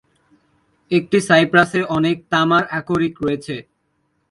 একটি 0.91 1.17
সাইপ্রাসে 1.27 1.81
অনেক 1.97 2.17
তামার 2.31 2.63
আকরিক 2.79 3.15
আছে। 3.27 3.55